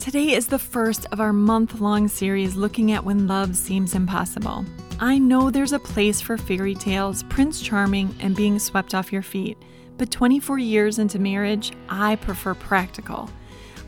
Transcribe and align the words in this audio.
Today 0.00 0.32
is 0.32 0.46
the 0.46 0.58
first 0.58 1.04
of 1.12 1.20
our 1.20 1.30
month 1.30 1.78
long 1.78 2.08
series 2.08 2.56
looking 2.56 2.90
at 2.90 3.04
when 3.04 3.26
love 3.26 3.54
seems 3.54 3.94
impossible. 3.94 4.64
I 4.98 5.18
know 5.18 5.50
there's 5.50 5.74
a 5.74 5.78
place 5.78 6.22
for 6.22 6.38
fairy 6.38 6.74
tales, 6.74 7.22
Prince 7.24 7.60
Charming, 7.60 8.16
and 8.18 8.34
being 8.34 8.58
swept 8.58 8.94
off 8.94 9.12
your 9.12 9.20
feet, 9.20 9.58
but 9.98 10.10
24 10.10 10.58
years 10.58 10.98
into 10.98 11.18
marriage, 11.18 11.72
I 11.90 12.16
prefer 12.16 12.54
practical. 12.54 13.28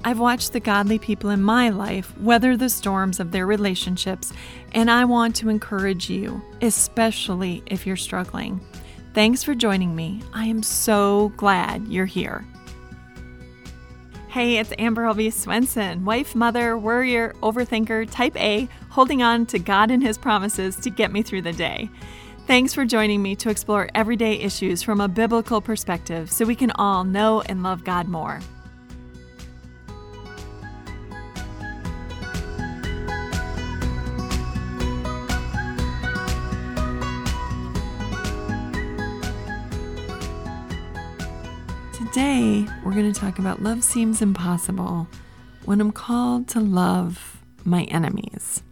I've 0.05 0.19
watched 0.19 0.53
the 0.53 0.61
godly 0.61 0.99
people 0.99 1.31
in 1.31 1.43
my 1.43 1.71
life 1.71 2.15
weather 2.19 2.59
the 2.59 2.69
storms 2.69 3.19
of 3.19 3.31
their 3.33 3.47
relationships, 3.47 4.35
and 4.73 4.91
I 4.91 5.07
want 5.07 5.35
to 5.37 5.49
encourage 5.49 6.11
you, 6.11 6.43
especially 6.61 7.63
if 7.65 7.87
you're 7.87 7.97
struggling. 7.97 8.61
Thanks 9.15 9.43
for 9.43 9.55
joining 9.55 9.97
me. 9.97 10.21
I 10.35 10.45
am 10.45 10.63
so 10.63 11.33
glad 11.39 11.89
you're 11.89 12.05
here. 12.05 12.45
Hey, 14.33 14.57
it's 14.57 14.73
Amber 14.79 15.05
Albee 15.05 15.29
Swenson, 15.29 16.07
wife, 16.07 16.35
mother, 16.35 16.79
worrier, 16.79 17.35
overthinker, 17.43 18.11
type 18.11 18.35
A, 18.41 18.67
holding 18.89 19.23
on 19.23 19.45
to 19.45 19.59
God 19.59 19.91
and 19.91 20.03
His 20.03 20.17
promises 20.17 20.75
to 20.77 20.89
get 20.89 21.13
me 21.13 21.21
through 21.21 21.43
the 21.43 21.53
day. 21.53 21.91
Thanks 22.47 22.73
for 22.73 22.87
joining 22.87 23.23
me 23.23 23.37
to 23.37 23.51
explore 23.51 23.91
everyday 23.95 24.37
issues 24.37 24.83
from 24.83 25.03
a 25.03 25.07
biblical 25.07 25.61
perspective 25.61 26.33
so 26.33 26.47
we 26.47 26.55
can 26.55 26.71
all 26.77 27.05
know 27.05 27.43
and 27.43 27.63
love 27.63 27.85
God 27.85 28.09
more. 28.09 28.41
We're 42.93 43.01
going 43.01 43.13
to 43.13 43.19
talk 43.19 43.39
about 43.39 43.63
love 43.63 43.83
seems 43.83 44.21
impossible 44.21 45.09
when 45.65 45.81
I'm 45.81 45.93
called 45.93 46.47
to 46.49 46.61
love 46.61 47.39
my 47.65 47.85
enemies. 47.85 48.63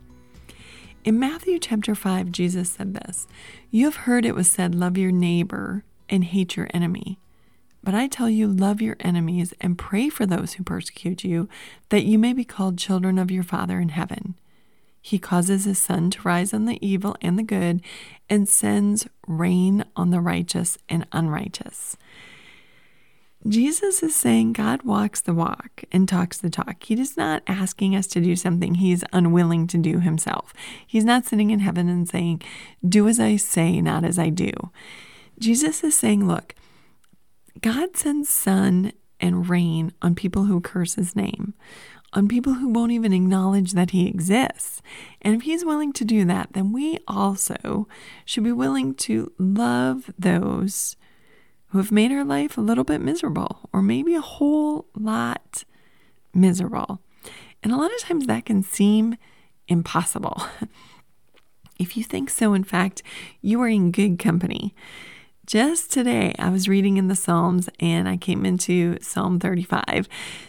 In 1.06 1.18
Matthew 1.18 1.58
chapter 1.58 1.94
5, 1.94 2.30
Jesus 2.30 2.70
said 2.70 2.92
this 2.92 3.26
You 3.70 3.86
have 3.86 3.96
heard 3.96 4.26
it 4.26 4.34
was 4.34 4.50
said, 4.50 4.74
Love 4.74 4.98
your 4.98 5.10
neighbor 5.10 5.84
and 6.10 6.22
hate 6.22 6.54
your 6.54 6.68
enemy. 6.74 7.18
But 7.82 7.94
I 7.94 8.08
tell 8.08 8.28
you, 8.28 8.46
love 8.46 8.82
your 8.82 8.96
enemies 9.00 9.54
and 9.58 9.78
pray 9.78 10.10
for 10.10 10.26
those 10.26 10.52
who 10.54 10.64
persecute 10.64 11.24
you, 11.24 11.48
that 11.88 12.04
you 12.04 12.18
may 12.18 12.34
be 12.34 12.44
called 12.44 12.76
children 12.76 13.18
of 13.18 13.30
your 13.30 13.42
Father 13.42 13.80
in 13.80 13.88
heaven. 13.88 14.34
He 15.00 15.18
causes 15.18 15.64
his 15.64 15.78
sun 15.78 16.10
to 16.10 16.22
rise 16.22 16.52
on 16.52 16.66
the 16.66 16.78
evil 16.86 17.16
and 17.22 17.38
the 17.38 17.42
good, 17.42 17.80
and 18.28 18.46
sends 18.46 19.08
rain 19.26 19.82
on 19.96 20.10
the 20.10 20.20
righteous 20.20 20.76
and 20.90 21.06
unrighteous. 21.10 21.96
Jesus 23.48 24.02
is 24.02 24.14
saying 24.14 24.52
God 24.52 24.82
walks 24.82 25.22
the 25.22 25.32
walk 25.32 25.84
and 25.90 26.06
talks 26.06 26.36
the 26.36 26.50
talk. 26.50 26.82
He 26.82 27.00
is 27.00 27.16
not 27.16 27.42
asking 27.46 27.96
us 27.96 28.06
to 28.08 28.20
do 28.20 28.36
something 28.36 28.74
he's 28.74 29.02
unwilling 29.14 29.66
to 29.68 29.78
do 29.78 30.00
himself. 30.00 30.52
He's 30.86 31.06
not 31.06 31.24
sitting 31.24 31.50
in 31.50 31.60
heaven 31.60 31.88
and 31.88 32.06
saying, 32.06 32.42
Do 32.86 33.08
as 33.08 33.18
I 33.18 33.36
say, 33.36 33.80
not 33.80 34.04
as 34.04 34.18
I 34.18 34.28
do. 34.28 34.52
Jesus 35.38 35.82
is 35.82 35.96
saying, 35.96 36.28
Look, 36.28 36.54
God 37.62 37.96
sends 37.96 38.28
sun 38.28 38.92
and 39.20 39.48
rain 39.48 39.92
on 40.02 40.14
people 40.14 40.44
who 40.44 40.60
curse 40.60 40.94
his 40.94 41.16
name, 41.16 41.54
on 42.12 42.28
people 42.28 42.54
who 42.54 42.68
won't 42.68 42.92
even 42.92 43.14
acknowledge 43.14 43.72
that 43.72 43.92
he 43.92 44.06
exists. 44.06 44.82
And 45.22 45.34
if 45.34 45.42
he's 45.42 45.64
willing 45.64 45.94
to 45.94 46.04
do 46.04 46.26
that, 46.26 46.52
then 46.52 46.72
we 46.72 46.98
also 47.08 47.88
should 48.26 48.44
be 48.44 48.52
willing 48.52 48.94
to 48.96 49.32
love 49.38 50.10
those 50.18 50.96
who 51.70 51.78
have 51.78 51.92
made 51.92 52.12
our 52.12 52.24
life 52.24 52.58
a 52.58 52.60
little 52.60 52.84
bit 52.84 53.00
miserable 53.00 53.68
or 53.72 53.82
maybe 53.82 54.14
a 54.14 54.20
whole 54.20 54.86
lot 54.94 55.64
miserable. 56.34 57.00
And 57.62 57.72
a 57.72 57.76
lot 57.76 57.92
of 57.92 58.00
times 58.00 58.26
that 58.26 58.44
can 58.44 58.62
seem 58.62 59.16
impossible. 59.68 60.42
if 61.78 61.96
you 61.96 62.04
think 62.04 62.30
so, 62.30 62.54
in 62.54 62.64
fact, 62.64 63.02
you 63.40 63.60
are 63.62 63.68
in 63.68 63.92
good 63.92 64.18
company. 64.18 64.74
Just 65.46 65.92
today, 65.92 66.34
I 66.38 66.48
was 66.50 66.68
reading 66.68 66.96
in 66.96 67.08
the 67.08 67.16
Psalms 67.16 67.68
and 67.80 68.08
I 68.08 68.16
came 68.16 68.44
into 68.46 68.98
Psalm 69.00 69.40
35. 69.40 70.08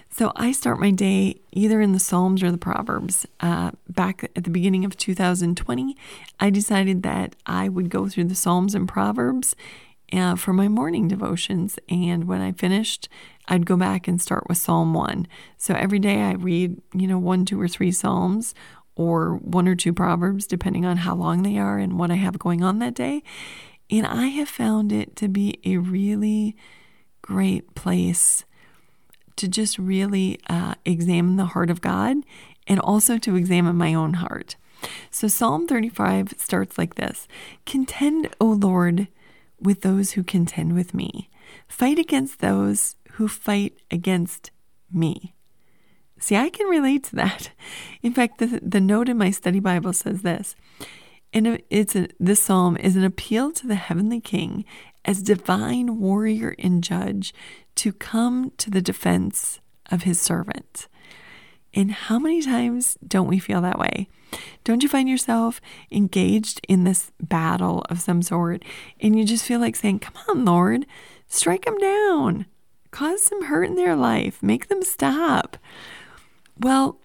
So 0.09 0.31
I 0.35 0.51
start 0.51 0.79
my 0.79 0.91
day 0.91 1.41
either 1.51 1.81
in 1.81 1.93
the 1.93 1.99
Psalms 1.99 2.43
or 2.43 2.51
the 2.51 2.57
Proverbs. 2.57 3.25
Uh, 3.39 3.71
back 3.89 4.29
at 4.35 4.43
the 4.43 4.49
beginning 4.49 4.85
of 4.85 4.97
2020, 4.97 5.95
I 6.39 6.49
decided 6.49 7.03
that 7.03 7.35
I 7.45 7.69
would 7.69 7.89
go 7.89 8.09
through 8.09 8.25
the 8.25 8.35
Psalms 8.35 8.75
and 8.75 8.87
Proverbs 8.87 9.55
uh, 10.13 10.35
for 10.35 10.53
my 10.53 10.67
morning 10.67 11.07
devotions. 11.07 11.77
And 11.89 12.27
when 12.27 12.41
I 12.41 12.51
finished, 12.51 13.09
I'd 13.47 13.65
go 13.65 13.77
back 13.77 14.07
and 14.07 14.21
start 14.21 14.47
with 14.47 14.57
Psalm 14.57 14.93
1. 14.93 15.27
So 15.57 15.73
every 15.73 15.99
day 15.99 16.21
I 16.21 16.33
read, 16.33 16.81
you 16.93 17.07
know, 17.07 17.19
one, 17.19 17.45
two, 17.45 17.59
or 17.59 17.67
three 17.67 17.91
Psalms 17.91 18.53
or 18.95 19.35
one 19.37 19.67
or 19.67 19.75
two 19.75 19.93
Proverbs, 19.93 20.45
depending 20.45 20.85
on 20.85 20.97
how 20.97 21.15
long 21.15 21.43
they 21.43 21.57
are 21.57 21.77
and 21.77 21.97
what 21.97 22.11
I 22.11 22.15
have 22.15 22.39
going 22.39 22.63
on 22.63 22.79
that 22.79 22.93
day. 22.93 23.23
And 23.89 24.05
I 24.05 24.27
have 24.27 24.49
found 24.49 24.91
it 24.91 25.15
to 25.17 25.27
be 25.27 25.59
a 25.65 25.77
really 25.77 26.55
great 27.21 27.75
place 27.75 28.45
to 29.35 29.47
just 29.47 29.79
really 29.79 30.39
uh, 30.49 30.75
examine 30.85 31.35
the 31.35 31.45
heart 31.45 31.69
of 31.69 31.81
God 31.81 32.17
and 32.67 32.79
also 32.79 33.17
to 33.17 33.35
examine 33.35 33.75
my 33.75 33.93
own 33.93 34.15
heart. 34.15 34.55
So 35.09 35.27
Psalm 35.27 35.67
35 35.67 36.35
starts 36.37 36.77
like 36.77 36.95
this 36.95 37.27
Contend, 37.65 38.29
O 38.39 38.45
Lord, 38.45 39.07
with 39.61 39.81
those 39.81 40.11
who 40.11 40.23
contend 40.23 40.73
with 40.73 40.93
me. 40.93 41.29
Fight 41.67 41.99
against 41.99 42.39
those 42.39 42.95
who 43.13 43.27
fight 43.27 43.77
against 43.89 44.51
me. 44.91 45.35
See, 46.19 46.35
I 46.35 46.49
can 46.49 46.67
relate 46.67 47.03
to 47.05 47.15
that. 47.17 47.51
In 48.03 48.13
fact, 48.13 48.37
the, 48.37 48.59
the 48.61 48.79
note 48.79 49.09
in 49.09 49.17
my 49.17 49.31
study 49.31 49.59
Bible 49.59 49.93
says 49.93 50.21
this. 50.21 50.55
And 51.33 51.61
it's 51.69 51.95
a, 51.95 52.09
this 52.19 52.43
psalm 52.43 52.77
is 52.77 52.95
an 52.95 53.03
appeal 53.03 53.51
to 53.53 53.67
the 53.67 53.75
heavenly 53.75 54.19
king 54.19 54.65
as 55.05 55.21
divine 55.21 55.99
warrior 55.99 56.55
and 56.59 56.83
judge 56.83 57.33
to 57.75 57.93
come 57.93 58.51
to 58.57 58.69
the 58.69 58.81
defense 58.81 59.59
of 59.89 60.03
his 60.03 60.21
servant. 60.21 60.87
And 61.73 61.91
how 61.91 62.19
many 62.19 62.41
times 62.41 62.97
don't 63.05 63.27
we 63.27 63.39
feel 63.39 63.61
that 63.61 63.79
way? 63.79 64.07
Don't 64.63 64.83
you 64.83 64.89
find 64.89 65.09
yourself 65.09 65.61
engaged 65.91 66.61
in 66.67 66.83
this 66.83 67.11
battle 67.21 67.85
of 67.89 68.01
some 68.01 68.21
sort 68.21 68.63
and 68.99 69.17
you 69.17 69.25
just 69.25 69.45
feel 69.45 69.59
like 69.59 69.75
saying, 69.75 69.99
Come 69.99 70.15
on, 70.29 70.45
Lord, 70.45 70.85
strike 71.27 71.65
them 71.65 71.77
down, 71.77 72.45
cause 72.91 73.23
some 73.23 73.45
hurt 73.45 73.63
in 73.63 73.75
their 73.75 73.95
life, 73.95 74.41
make 74.43 74.67
them 74.67 74.83
stop? 74.83 75.57
Well, 76.59 76.97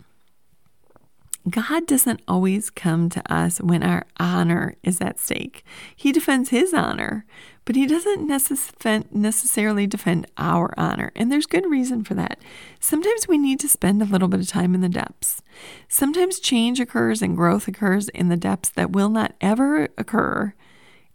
God 1.49 1.87
doesn't 1.87 2.23
always 2.27 2.71
come 2.71 3.09
to 3.11 3.33
us 3.33 3.61
when 3.61 3.85
our 3.85 4.05
honor 4.19 4.75
is 4.83 5.01
at 5.01 5.21
stake. 5.21 5.65
He 5.95 6.11
defends 6.11 6.51
his 6.51 6.75
honor, 6.75 7.25
but 7.67 7.77
he 7.77 7.87
doesn't 7.87 8.27
necess- 8.27 9.05
necessarily 9.13 9.87
defend 9.87 10.27
our 10.39 10.73
honor. 10.79 11.13
And 11.15 11.31
there's 11.31 11.47
good 11.47 11.67
reason 11.67 12.05
for 12.05 12.15
that. 12.15 12.39
Sometimes 12.81 13.29
we 13.29 13.37
need 13.37 13.61
to 13.61 13.69
spend 13.69 14.01
a 14.01 14.07
little 14.07 14.29
bit 14.29 14.41
of 14.41 14.49
time 14.49 14.75
in 14.75 14.81
the 14.81 14.89
depths. 14.89 15.43
Sometimes 15.89 16.39
change 16.39 16.81
occurs 16.81 17.21
and 17.21 17.37
growth 17.37 17.67
occurs 17.67 18.09
in 18.11 18.29
the 18.29 18.37
depths 18.37 18.71
that 18.71 18.93
will 18.93 19.11
not 19.11 19.35
ever 19.41 19.89
occur 19.99 20.55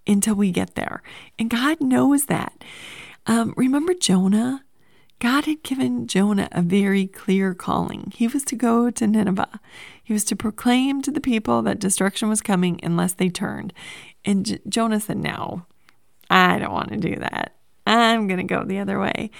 until 0.05 0.35
we 0.35 0.51
get 0.51 0.75
there. 0.75 1.01
And 1.39 1.49
God 1.49 1.79
knows 1.79 2.25
that. 2.25 2.63
Um, 3.25 3.53
remember 3.55 3.93
Jonah? 3.93 4.65
God 5.19 5.45
had 5.45 5.63
given 5.63 6.07
Jonah 6.07 6.49
a 6.51 6.61
very 6.61 7.05
clear 7.07 7.53
calling. 7.53 8.11
He 8.15 8.27
was 8.27 8.43
to 8.45 8.55
go 8.55 8.89
to 8.89 9.07
Nineveh. 9.07 9.61
He 10.03 10.11
was 10.11 10.25
to 10.25 10.35
proclaim 10.35 11.01
to 11.03 11.11
the 11.11 11.21
people 11.21 11.61
that 11.61 11.79
destruction 11.79 12.27
was 12.27 12.41
coming 12.41 12.79
unless 12.83 13.13
they 13.13 13.29
turned. 13.29 13.71
And 14.25 14.45
J- 14.45 14.59
Jonah 14.67 14.99
said, 14.99 15.19
No, 15.19 15.67
I 16.31 16.57
don't 16.59 16.71
want 16.71 16.89
to 16.89 16.97
do 16.97 17.15
that. 17.17 17.55
I'm 17.85 18.27
going 18.27 18.39
to 18.39 18.55
go 18.55 18.63
the 18.63 18.79
other 18.79 18.99
way. 18.99 19.31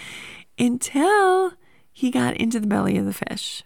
Until 0.60 1.54
he 1.92 2.12
got 2.12 2.36
into 2.36 2.60
the 2.60 2.68
belly 2.68 2.98
of 2.98 3.06
the 3.06 3.14
fish. 3.14 3.64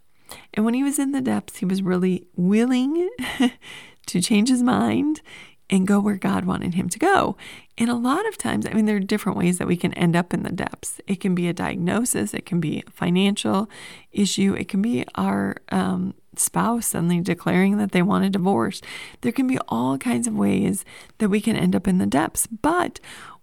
And 0.53 0.63
when 0.63 0.75
he 0.75 0.83
was 0.83 0.99
in 0.99 1.11
the 1.11 1.21
depths, 1.21 1.57
he 1.57 1.65
was 1.65 1.81
really 1.81 2.27
willing 2.35 3.09
to 4.05 4.21
change 4.21 4.49
his 4.49 4.61
mind 4.61 5.21
and 5.69 5.87
go 5.87 5.99
where 5.99 6.17
God 6.17 6.45
wanted 6.45 6.75
him 6.75 6.89
to 6.89 6.99
go. 6.99 7.35
And 7.77 7.89
a 7.89 7.95
lot 7.95 8.27
of 8.27 8.37
times, 8.37 8.67
I 8.67 8.73
mean, 8.73 8.85
there 8.85 8.97
are 8.97 9.01
different 9.01 9.37
ways 9.37 9.57
that 9.57 9.67
we 9.67 9.75
can 9.75 9.93
end 9.95 10.15
up 10.15 10.33
in 10.33 10.43
the 10.43 10.51
depths. 10.51 11.01
It 11.07 11.19
can 11.19 11.33
be 11.33 11.47
a 11.47 11.53
diagnosis, 11.53 12.33
it 12.33 12.45
can 12.45 12.59
be 12.59 12.83
a 12.85 12.91
financial 12.91 13.69
issue, 14.11 14.53
it 14.53 14.67
can 14.67 14.81
be 14.81 15.05
our 15.15 15.55
um, 15.69 16.13
spouse 16.39 16.87
suddenly 16.87 17.21
declaring 17.21 17.77
that 17.77 17.91
they 17.91 18.01
want 18.01 18.25
a 18.25 18.29
divorce. 18.29 18.81
There 19.21 19.31
can 19.31 19.47
be 19.47 19.59
all 19.67 19.97
kinds 19.97 20.27
of 20.27 20.35
ways 20.35 20.85
that 21.17 21.29
we 21.29 21.41
can 21.41 21.55
end 21.55 21.75
up 21.75 21.87
in 21.87 21.97
the 21.97 22.05
depths. 22.05 22.47
But 22.47 22.99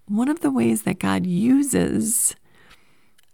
one 0.06 0.28
of 0.28 0.40
the 0.40 0.50
ways 0.50 0.82
that 0.82 0.98
God 0.98 1.26
uses 1.26 2.36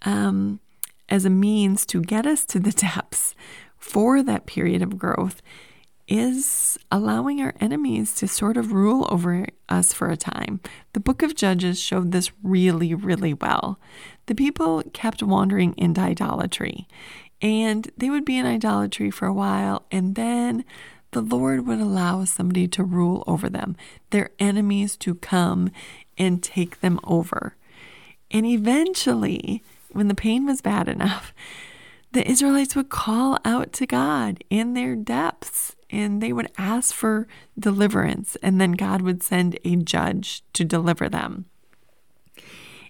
um, 0.02 0.60
as 1.08 1.25
a 1.25 1.31
means 1.31 1.87
to 1.87 2.00
get 2.02 2.26
us 2.26 2.44
to 2.46 2.60
the 2.60 2.72
depths 2.94 3.34
for 3.76 4.22
that 4.22 4.46
period 4.46 4.82
of 4.82 4.99
growth 4.99 5.43
is 6.08 6.78
allowing 6.90 7.40
our 7.40 7.55
enemies 7.60 8.14
to 8.14 8.26
sort 8.26 8.56
of 8.56 8.72
rule 8.72 9.06
over 9.10 9.46
us 9.69 9.93
for 9.93 10.08
a 10.10 10.16
time. 10.16 10.60
The 10.94 11.00
book 11.00 11.22
of 11.22 11.37
Judges 11.37 11.78
showed 11.78 12.12
this 12.12 12.32
really, 12.43 12.94
really 12.94 13.34
well. 13.34 13.78
The 14.26 14.34
people 14.34 14.82
kept 14.94 15.22
wandering 15.22 15.75
into 15.76 16.00
idolatry. 16.00 16.88
And 17.40 17.90
they 17.96 18.11
would 18.11 18.25
be 18.25 18.37
in 18.37 18.46
idolatry 18.46 19.11
for 19.11 19.26
a 19.26 19.32
while, 19.32 19.87
and 19.90 20.14
then 20.14 20.64
the 21.12 21.20
Lord 21.20 21.67
would 21.67 21.81
allow 21.81 22.25
somebody 22.25 22.69
to 22.69 22.85
rule 22.85 23.25
over 23.26 23.49
them, 23.49 23.76
their 24.11 24.31
enemies 24.38 24.96
to 24.99 25.14
come 25.14 25.70
and 26.17 26.43
take 26.43 26.81
them 26.81 27.00
over. 27.05 27.56
And 28.31 28.44
eventually, 28.44 29.62
when 29.93 30.08
the 30.08 30.14
pain 30.14 30.44
was 30.44 30.61
bad 30.61 30.88
enough, 30.88 31.32
the 32.12 32.29
Israelites 32.29 32.75
would 32.75 32.88
call 32.88 33.38
out 33.44 33.73
to 33.75 33.87
God 33.87 34.43
in 34.50 34.75
their 34.75 34.96
depths 34.96 35.76
and 35.91 36.23
they 36.23 36.32
would 36.32 36.50
ask 36.58 36.94
for 36.94 37.26
deliverance, 37.58 38.37
and 38.43 38.61
then 38.61 38.73
God 38.73 39.00
would 39.00 39.23
send 39.23 39.58
a 39.64 39.76
judge 39.76 40.43
to 40.52 40.64
deliver 40.64 41.08
them. 41.08 41.46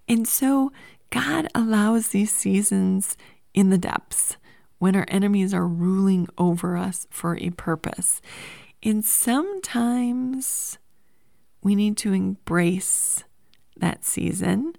And 0.08 0.26
so 0.26 0.72
God 1.10 1.48
allows 1.54 2.08
these 2.08 2.32
seasons 2.32 3.16
in 3.54 3.70
the 3.70 3.78
depths 3.78 4.36
when 4.78 4.94
our 4.94 5.06
enemies 5.08 5.52
are 5.52 5.66
ruling 5.66 6.28
over 6.38 6.76
us 6.76 7.06
for 7.10 7.36
a 7.36 7.50
purpose. 7.50 8.20
And 8.82 9.04
sometimes 9.04 10.78
we 11.62 11.74
need 11.74 11.96
to 11.98 12.12
embrace 12.12 13.24
that 13.76 14.04
season. 14.04 14.74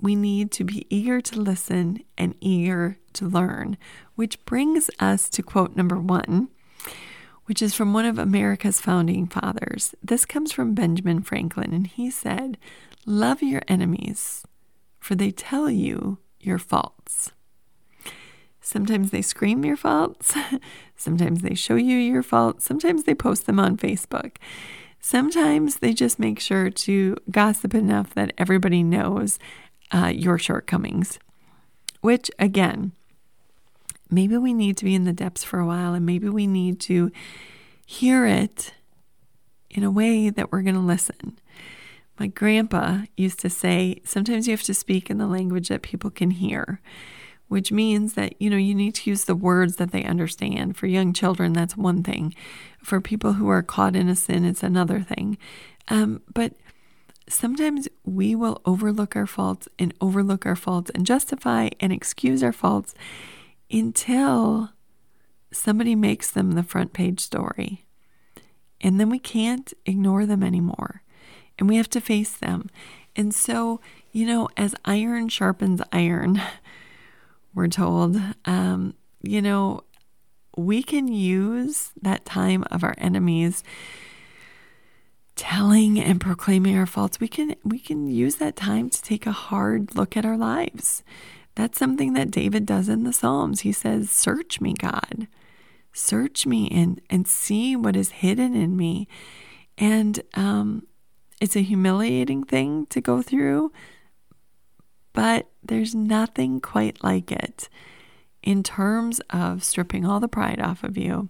We 0.00 0.14
need 0.14 0.50
to 0.52 0.64
be 0.64 0.86
eager 0.88 1.20
to 1.20 1.40
listen 1.40 2.04
and 2.16 2.34
eager 2.40 2.98
to 3.14 3.26
learn, 3.26 3.76
which 4.14 4.44
brings 4.44 4.90
us 4.98 5.28
to 5.30 5.42
quote 5.42 5.76
number 5.76 5.98
one, 5.98 6.48
which 7.46 7.60
is 7.60 7.74
from 7.74 7.92
one 7.92 8.04
of 8.04 8.18
America's 8.18 8.80
founding 8.80 9.26
fathers. 9.26 9.94
This 10.02 10.24
comes 10.24 10.52
from 10.52 10.74
Benjamin 10.74 11.22
Franklin, 11.22 11.74
and 11.74 11.86
he 11.86 12.10
said, 12.10 12.56
Love 13.04 13.42
your 13.42 13.62
enemies, 13.66 14.44
for 15.00 15.14
they 15.16 15.32
tell 15.32 15.68
you 15.68 16.18
your 16.38 16.58
faults. 16.58 17.32
Sometimes 18.70 19.10
they 19.10 19.20
scream 19.20 19.64
your 19.64 19.76
faults. 19.76 20.32
Sometimes 20.96 21.42
they 21.42 21.54
show 21.54 21.74
you 21.74 21.96
your 21.96 22.22
faults. 22.22 22.64
Sometimes 22.64 23.02
they 23.02 23.16
post 23.16 23.46
them 23.46 23.58
on 23.58 23.76
Facebook. 23.76 24.36
Sometimes 25.00 25.78
they 25.78 25.92
just 25.92 26.20
make 26.20 26.38
sure 26.38 26.70
to 26.70 27.16
gossip 27.32 27.74
enough 27.74 28.14
that 28.14 28.32
everybody 28.38 28.84
knows 28.84 29.40
uh, 29.90 30.12
your 30.14 30.38
shortcomings. 30.38 31.18
Which, 32.00 32.30
again, 32.38 32.92
maybe 34.08 34.36
we 34.36 34.54
need 34.54 34.76
to 34.76 34.84
be 34.84 34.94
in 34.94 35.02
the 35.02 35.12
depths 35.12 35.42
for 35.42 35.58
a 35.58 35.66
while 35.66 35.92
and 35.92 36.06
maybe 36.06 36.28
we 36.28 36.46
need 36.46 36.78
to 36.82 37.10
hear 37.84 38.24
it 38.24 38.72
in 39.68 39.82
a 39.82 39.90
way 39.90 40.30
that 40.30 40.52
we're 40.52 40.62
going 40.62 40.76
to 40.76 40.80
listen. 40.80 41.40
My 42.20 42.28
grandpa 42.28 43.00
used 43.16 43.40
to 43.40 43.50
say, 43.50 44.00
sometimes 44.04 44.46
you 44.46 44.52
have 44.52 44.62
to 44.62 44.74
speak 44.74 45.10
in 45.10 45.18
the 45.18 45.26
language 45.26 45.70
that 45.70 45.82
people 45.82 46.10
can 46.10 46.30
hear 46.30 46.80
which 47.50 47.72
means 47.72 48.14
that 48.14 48.40
you 48.40 48.48
know 48.48 48.56
you 48.56 48.76
need 48.76 48.94
to 48.94 49.10
use 49.10 49.24
the 49.24 49.34
words 49.34 49.74
that 49.74 49.90
they 49.90 50.04
understand. 50.04 50.76
For 50.76 50.86
young 50.86 51.12
children 51.12 51.52
that's 51.52 51.76
one 51.76 52.04
thing. 52.04 52.32
For 52.80 53.00
people 53.00 53.32
who 53.32 53.48
are 53.48 53.60
caught 53.60 53.96
in 53.96 54.08
a 54.08 54.14
sin 54.14 54.44
it's 54.44 54.62
another 54.62 55.00
thing. 55.00 55.36
Um, 55.88 56.22
but 56.32 56.54
sometimes 57.28 57.88
we 58.04 58.36
will 58.36 58.62
overlook 58.64 59.16
our 59.16 59.26
faults 59.26 59.66
and 59.80 59.92
overlook 60.00 60.46
our 60.46 60.54
faults 60.54 60.92
and 60.94 61.04
justify 61.04 61.70
and 61.80 61.92
excuse 61.92 62.40
our 62.44 62.52
faults 62.52 62.94
until 63.68 64.70
somebody 65.52 65.96
makes 65.96 66.30
them 66.30 66.52
the 66.52 66.62
front 66.62 66.92
page 66.92 67.18
story. 67.18 67.84
And 68.80 69.00
then 69.00 69.10
we 69.10 69.18
can't 69.18 69.72
ignore 69.84 70.24
them 70.24 70.44
anymore. 70.44 71.02
And 71.58 71.68
we 71.68 71.78
have 71.78 71.90
to 71.90 72.00
face 72.00 72.36
them. 72.36 72.70
And 73.16 73.34
so 73.34 73.80
you 74.12 74.26
know 74.26 74.48
as 74.56 74.74
iron 74.84 75.28
sharpens 75.28 75.80
iron 75.92 76.40
we're 77.54 77.68
told. 77.68 78.16
Um, 78.44 78.94
you 79.22 79.42
know, 79.42 79.84
we 80.56 80.82
can 80.82 81.08
use 81.08 81.92
that 82.00 82.24
time 82.24 82.64
of 82.70 82.84
our 82.84 82.94
enemies 82.98 83.62
telling 85.36 85.98
and 85.98 86.20
proclaiming 86.20 86.76
our 86.76 86.86
faults. 86.86 87.18
We 87.18 87.28
can 87.28 87.54
we 87.64 87.78
can 87.78 88.06
use 88.08 88.36
that 88.36 88.56
time 88.56 88.90
to 88.90 89.02
take 89.02 89.26
a 89.26 89.32
hard 89.32 89.94
look 89.94 90.16
at 90.16 90.26
our 90.26 90.36
lives. 90.36 91.02
That's 91.54 91.78
something 91.78 92.12
that 92.12 92.30
david 92.30 92.66
does 92.66 92.88
in 92.88 93.04
the 93.04 93.12
psalms. 93.12 93.60
He 93.60 93.72
says 93.72 94.10
search 94.10 94.60
me 94.60 94.74
god. 94.74 95.28
Search 95.92 96.46
me 96.46 96.68
and 96.70 97.00
and 97.08 97.26
see 97.26 97.74
what 97.74 97.96
is 97.96 98.10
hidden 98.10 98.54
in 98.54 98.76
me. 98.76 99.08
And 99.78 100.20
um 100.34 100.86
it's 101.40 101.56
a 101.56 101.62
humiliating 101.62 102.44
thing 102.44 102.84
to 102.86 103.00
go 103.00 103.22
through 103.22 103.72
but 105.12 105.48
there's 105.62 105.94
nothing 105.94 106.60
quite 106.60 107.02
like 107.02 107.30
it 107.32 107.68
in 108.42 108.62
terms 108.62 109.20
of 109.30 109.62
stripping 109.62 110.06
all 110.06 110.20
the 110.20 110.28
pride 110.28 110.60
off 110.60 110.82
of 110.82 110.96
you, 110.96 111.28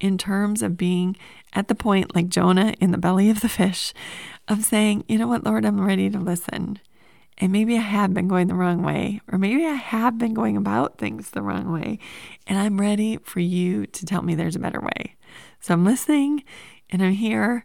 in 0.00 0.16
terms 0.16 0.62
of 0.62 0.76
being 0.76 1.16
at 1.52 1.68
the 1.68 1.74
point 1.74 2.14
like 2.14 2.28
Jonah 2.28 2.74
in 2.80 2.90
the 2.90 2.98
belly 2.98 3.30
of 3.30 3.40
the 3.40 3.48
fish, 3.48 3.92
of 4.46 4.64
saying, 4.64 5.04
you 5.08 5.18
know 5.18 5.26
what, 5.26 5.44
Lord, 5.44 5.64
I'm 5.64 5.80
ready 5.80 6.08
to 6.10 6.18
listen. 6.18 6.78
And 7.40 7.52
maybe 7.52 7.76
I 7.76 7.82
have 7.82 8.14
been 8.14 8.26
going 8.26 8.48
the 8.48 8.54
wrong 8.54 8.82
way, 8.82 9.20
or 9.30 9.38
maybe 9.38 9.64
I 9.64 9.74
have 9.74 10.18
been 10.18 10.34
going 10.34 10.56
about 10.56 10.98
things 10.98 11.30
the 11.30 11.42
wrong 11.42 11.72
way, 11.72 11.98
and 12.46 12.58
I'm 12.58 12.80
ready 12.80 13.18
for 13.18 13.40
you 13.40 13.86
to 13.86 14.06
tell 14.06 14.22
me 14.22 14.34
there's 14.34 14.56
a 14.56 14.60
better 14.60 14.80
way. 14.80 15.16
So 15.60 15.74
I'm 15.74 15.84
listening 15.84 16.42
and 16.90 17.02
I'm 17.02 17.12
here 17.12 17.64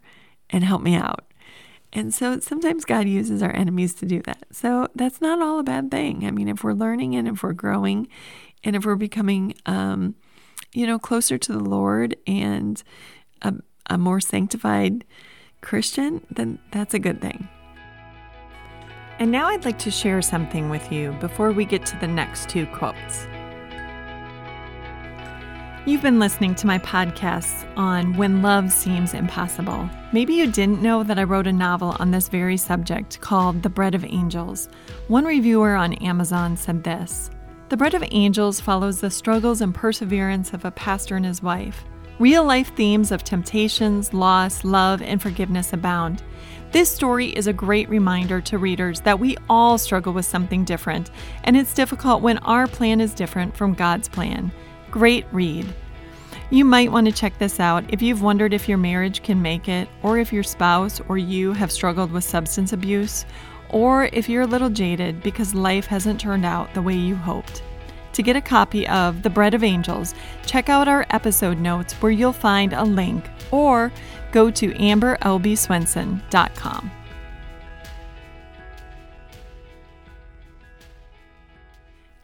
and 0.49 0.63
help 0.63 0.81
me 0.81 0.95
out. 0.95 1.25
And 1.93 2.11
so 2.11 2.39
sometimes 2.39 2.85
God 2.85 3.07
uses 3.07 3.43
our 3.43 3.55
enemies 3.55 3.93
to 3.95 4.05
do 4.05 4.21
that. 4.23 4.45
So 4.51 4.87
that's 4.95 5.21
not 5.21 5.41
all 5.41 5.59
a 5.59 5.63
bad 5.63 5.91
thing. 5.91 6.25
I 6.25 6.31
mean, 6.31 6.49
if 6.49 6.63
we're 6.63 6.73
learning 6.73 7.15
and 7.15 7.27
if 7.27 7.43
we're 7.43 7.53
growing 7.53 8.07
and 8.63 8.75
if 8.75 8.83
we're 8.83 8.95
becoming, 8.95 9.53
um, 9.67 10.15
you 10.73 10.87
know, 10.87 10.97
closer 10.97 11.37
to 11.37 11.53
the 11.53 11.63
Lord 11.63 12.15
and 12.25 12.81
a, 13.43 13.53
a 13.91 13.97
more 13.99 14.19
sanctified 14.19 15.05
Christian, 15.61 16.25
then 16.31 16.57
that's 16.71 16.95
a 16.95 16.99
good 16.99 17.21
thing. 17.21 17.47
And 19.19 19.31
now 19.31 19.47
I'd 19.47 19.63
like 19.63 19.77
to 19.79 19.91
share 19.91 20.23
something 20.23 20.71
with 20.71 20.91
you 20.91 21.11
before 21.13 21.51
we 21.51 21.63
get 21.63 21.85
to 21.85 21.99
the 21.99 22.07
next 22.07 22.49
two 22.49 22.65
quotes. 22.67 23.27
You've 25.85 26.01
been 26.01 26.17
listening 26.17 26.55
to 26.55 26.67
my 26.67 26.79
podcasts 26.79 27.67
on 27.77 28.15
When 28.15 28.41
Love 28.41 28.71
Seems 28.71 29.13
Impossible. 29.13 29.89
Maybe 30.13 30.33
you 30.33 30.49
didn't 30.49 30.81
know 30.81 31.03
that 31.03 31.19
I 31.19 31.25
wrote 31.25 31.45
a 31.45 31.51
novel 31.51 31.97
on 31.99 32.09
this 32.09 32.29
very 32.29 32.55
subject 32.55 33.19
called 33.19 33.61
The 33.61 33.69
Bread 33.69 33.93
of 33.93 34.05
Angels. 34.05 34.69
One 35.09 35.25
reviewer 35.25 35.75
on 35.75 35.95
Amazon 35.95 36.55
said 36.55 36.85
this 36.85 37.29
The 37.67 37.75
Bread 37.75 37.95
of 37.95 38.03
Angels 38.11 38.61
follows 38.61 39.01
the 39.01 39.11
struggles 39.11 39.59
and 39.59 39.75
perseverance 39.75 40.53
of 40.53 40.63
a 40.63 40.71
pastor 40.71 41.17
and 41.17 41.25
his 41.25 41.43
wife. 41.43 41.83
Real 42.17 42.45
life 42.45 42.73
themes 42.77 43.11
of 43.11 43.25
temptations, 43.25 44.13
loss, 44.13 44.63
love, 44.63 45.01
and 45.01 45.21
forgiveness 45.21 45.73
abound. 45.73 46.23
This 46.71 46.89
story 46.89 47.27
is 47.27 47.47
a 47.47 47.53
great 47.53 47.89
reminder 47.89 48.39
to 48.39 48.57
readers 48.57 49.01
that 49.01 49.19
we 49.19 49.35
all 49.49 49.77
struggle 49.77 50.13
with 50.13 50.25
something 50.25 50.63
different, 50.63 51.11
and 51.43 51.57
it's 51.57 51.73
difficult 51.73 52.21
when 52.21 52.37
our 52.37 52.67
plan 52.67 53.01
is 53.01 53.13
different 53.13 53.57
from 53.57 53.73
God's 53.73 54.07
plan. 54.07 54.49
Great 54.93 55.25
read. 55.31 55.73
You 56.53 56.63
might 56.65 56.91
want 56.91 57.07
to 57.07 57.11
check 57.11 57.39
this 57.39 57.59
out 57.59 57.91
if 57.91 58.03
you've 58.03 58.21
wondered 58.21 58.53
if 58.53 58.69
your 58.69 58.77
marriage 58.77 59.23
can 59.23 59.41
make 59.41 59.67
it, 59.67 59.89
or 60.03 60.19
if 60.19 60.31
your 60.31 60.43
spouse 60.43 61.01
or 61.09 61.17
you 61.17 61.51
have 61.53 61.71
struggled 61.71 62.11
with 62.11 62.23
substance 62.23 62.73
abuse, 62.73 63.25
or 63.69 64.03
if 64.13 64.29
you're 64.29 64.43
a 64.43 64.47
little 64.47 64.69
jaded 64.69 65.23
because 65.23 65.55
life 65.55 65.87
hasn't 65.87 66.19
turned 66.19 66.45
out 66.45 66.71
the 66.75 66.81
way 66.83 66.93
you 66.93 67.15
hoped. 67.15 67.63
To 68.13 68.21
get 68.21 68.35
a 68.35 68.41
copy 68.41 68.87
of 68.87 69.23
The 69.23 69.31
Bread 69.31 69.55
of 69.55 69.63
Angels, 69.63 70.13
check 70.45 70.69
out 70.69 70.87
our 70.87 71.07
episode 71.09 71.57
notes 71.57 71.93
where 71.93 72.11
you'll 72.11 72.31
find 72.31 72.73
a 72.73 72.83
link, 72.83 73.27
or 73.49 73.91
go 74.31 74.51
to 74.51 74.69
amberalbeeswenson.com. 74.73 76.91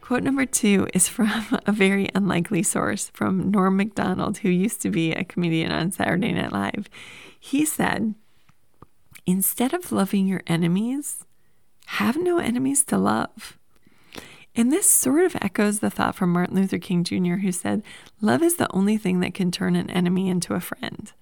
Quote 0.09 0.23
number 0.23 0.47
two 0.47 0.87
is 0.91 1.07
from 1.07 1.29
a 1.67 1.71
very 1.71 2.09
unlikely 2.15 2.63
source 2.63 3.11
from 3.13 3.51
Norm 3.51 3.77
Macdonald, 3.77 4.39
who 4.39 4.49
used 4.49 4.81
to 4.81 4.89
be 4.89 5.11
a 5.11 5.23
comedian 5.23 5.71
on 5.71 5.91
Saturday 5.91 6.31
Night 6.31 6.51
Live. 6.51 6.89
He 7.39 7.63
said, 7.63 8.15
Instead 9.27 9.71
of 9.71 9.91
loving 9.91 10.25
your 10.25 10.41
enemies, 10.47 11.25
have 11.85 12.17
no 12.17 12.39
enemies 12.39 12.83
to 12.85 12.97
love. 12.97 13.59
And 14.55 14.71
this 14.71 14.89
sort 14.89 15.25
of 15.25 15.35
echoes 15.43 15.77
the 15.77 15.91
thought 15.91 16.15
from 16.15 16.33
Martin 16.33 16.55
Luther 16.55 16.79
King 16.79 17.03
Jr., 17.03 17.35
who 17.35 17.51
said, 17.51 17.83
Love 18.19 18.41
is 18.41 18.55
the 18.55 18.75
only 18.75 18.97
thing 18.97 19.19
that 19.19 19.35
can 19.35 19.51
turn 19.51 19.75
an 19.75 19.91
enemy 19.91 20.27
into 20.27 20.55
a 20.55 20.59
friend. 20.59 21.13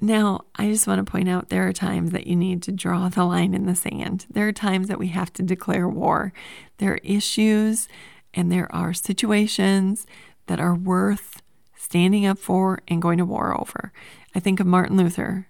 Now, 0.00 0.46
I 0.56 0.68
just 0.70 0.86
want 0.86 1.04
to 1.04 1.10
point 1.10 1.28
out 1.28 1.50
there 1.50 1.68
are 1.68 1.72
times 1.72 2.12
that 2.12 2.26
you 2.26 2.34
need 2.34 2.62
to 2.62 2.72
draw 2.72 3.08
the 3.08 3.24
line 3.24 3.52
in 3.52 3.66
the 3.66 3.74
sand. 3.74 4.26
There 4.30 4.48
are 4.48 4.52
times 4.52 4.88
that 4.88 4.98
we 4.98 5.08
have 5.08 5.32
to 5.34 5.42
declare 5.42 5.88
war. 5.88 6.32
There 6.78 6.92
are 6.92 7.00
issues 7.04 7.86
and 8.32 8.50
there 8.50 8.72
are 8.74 8.94
situations 8.94 10.06
that 10.46 10.60
are 10.60 10.74
worth 10.74 11.42
standing 11.76 12.24
up 12.24 12.38
for 12.38 12.80
and 12.88 13.02
going 13.02 13.18
to 13.18 13.24
war 13.24 13.58
over. 13.60 13.92
I 14.34 14.40
think 14.40 14.60
of 14.60 14.66
Martin 14.66 14.96
Luther, 14.96 15.48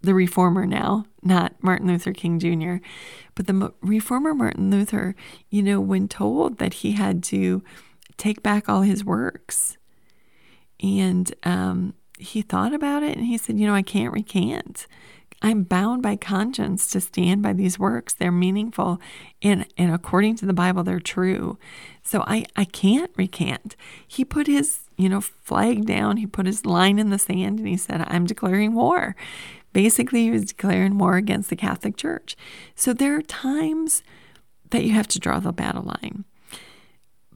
the 0.00 0.14
reformer 0.14 0.64
now, 0.64 1.04
not 1.22 1.62
Martin 1.62 1.88
Luther 1.88 2.12
King 2.12 2.38
Jr., 2.38 2.76
but 3.34 3.46
the 3.46 3.72
reformer 3.82 4.32
Martin 4.32 4.70
Luther, 4.70 5.14
you 5.50 5.62
know, 5.62 5.80
when 5.80 6.08
told 6.08 6.58
that 6.58 6.74
he 6.74 6.92
had 6.92 7.22
to 7.24 7.62
take 8.16 8.42
back 8.42 8.68
all 8.68 8.82
his 8.82 9.04
works. 9.04 9.76
And 10.82 11.34
um, 11.42 11.94
he 12.20 12.42
thought 12.42 12.74
about 12.74 13.02
it 13.02 13.16
and 13.16 13.26
he 13.26 13.38
said, 13.38 13.58
You 13.58 13.66
know, 13.66 13.74
I 13.74 13.82
can't 13.82 14.12
recant. 14.12 14.86
I'm 15.42 15.62
bound 15.62 16.02
by 16.02 16.16
conscience 16.16 16.86
to 16.88 17.00
stand 17.00 17.42
by 17.42 17.54
these 17.54 17.78
works. 17.78 18.12
They're 18.12 18.30
meaningful 18.30 19.00
and, 19.40 19.66
and 19.78 19.92
according 19.92 20.36
to 20.36 20.46
the 20.46 20.52
Bible, 20.52 20.82
they're 20.82 21.00
true. 21.00 21.58
So 22.02 22.22
I, 22.26 22.44
I 22.56 22.66
can't 22.66 23.10
recant. 23.16 23.74
He 24.06 24.24
put 24.24 24.46
his, 24.46 24.80
you 24.98 25.08
know, 25.08 25.22
flag 25.22 25.86
down, 25.86 26.18
he 26.18 26.26
put 26.26 26.44
his 26.44 26.66
line 26.66 26.98
in 26.98 27.08
the 27.08 27.18
sand 27.18 27.58
and 27.58 27.68
he 27.68 27.78
said, 27.78 28.04
I'm 28.06 28.26
declaring 28.26 28.74
war. 28.74 29.16
Basically, 29.72 30.24
he 30.24 30.30
was 30.30 30.46
declaring 30.46 30.98
war 30.98 31.16
against 31.16 31.48
the 31.48 31.56
Catholic 31.56 31.96
Church. 31.96 32.36
So 32.74 32.92
there 32.92 33.16
are 33.16 33.22
times 33.22 34.02
that 34.70 34.84
you 34.84 34.92
have 34.92 35.08
to 35.08 35.18
draw 35.18 35.40
the 35.40 35.52
battle 35.52 35.82
line. 35.82 36.24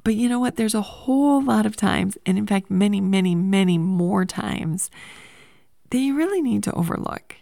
But 0.04 0.14
you 0.14 0.28
know 0.28 0.38
what? 0.38 0.56
There's 0.56 0.74
a 0.74 0.82
whole 0.82 1.42
lot 1.42 1.64
of 1.64 1.76
times, 1.76 2.18
and 2.26 2.36
in 2.36 2.46
fact, 2.46 2.70
many, 2.70 3.00
many, 3.00 3.34
many 3.34 3.78
more 3.78 4.24
times, 4.24 4.90
that 5.90 5.98
you 5.98 6.14
really 6.14 6.42
need 6.42 6.62
to 6.64 6.72
overlook. 6.74 7.36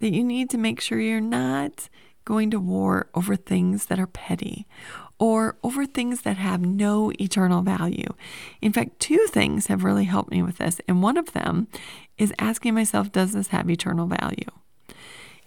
That 0.00 0.12
you 0.12 0.22
need 0.22 0.50
to 0.50 0.58
make 0.58 0.80
sure 0.80 1.00
you're 1.00 1.20
not 1.20 1.88
going 2.24 2.50
to 2.50 2.60
war 2.60 3.08
over 3.14 3.36
things 3.36 3.86
that 3.86 3.98
are 3.98 4.06
petty 4.06 4.66
or 5.18 5.56
over 5.62 5.86
things 5.86 6.22
that 6.22 6.36
have 6.36 6.60
no 6.60 7.12
eternal 7.20 7.62
value. 7.62 8.08
In 8.60 8.72
fact, 8.72 9.00
two 9.00 9.26
things 9.28 9.68
have 9.68 9.84
really 9.84 10.04
helped 10.04 10.30
me 10.30 10.42
with 10.42 10.58
this. 10.58 10.80
And 10.88 11.02
one 11.02 11.16
of 11.16 11.32
them 11.32 11.68
is 12.18 12.34
asking 12.38 12.74
myself, 12.74 13.12
does 13.12 13.32
this 13.32 13.48
have 13.48 13.70
eternal 13.70 14.06
value? 14.06 14.50